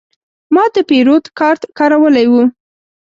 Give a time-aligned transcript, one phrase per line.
[0.53, 2.33] ما د پیرود کارت کارولی و.